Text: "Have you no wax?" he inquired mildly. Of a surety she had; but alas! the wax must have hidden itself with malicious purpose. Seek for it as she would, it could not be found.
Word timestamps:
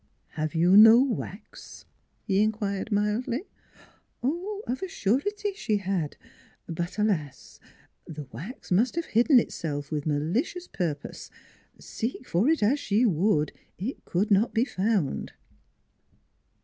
"Have 0.29 0.55
you 0.55 0.75
no 0.75 0.99
wax?" 0.99 1.85
he 2.25 2.41
inquired 2.41 2.91
mildly. 2.91 3.43
Of 4.23 4.81
a 4.81 4.87
surety 4.87 5.53
she 5.53 5.77
had; 5.77 6.17
but 6.65 6.97
alas! 6.97 7.59
the 8.07 8.25
wax 8.31 8.71
must 8.71 8.95
have 8.95 9.05
hidden 9.05 9.39
itself 9.39 9.91
with 9.91 10.07
malicious 10.07 10.67
purpose. 10.67 11.29
Seek 11.77 12.27
for 12.27 12.49
it 12.49 12.63
as 12.63 12.79
she 12.79 13.05
would, 13.05 13.51
it 13.77 14.03
could 14.03 14.31
not 14.31 14.55
be 14.55 14.65
found. 14.65 15.33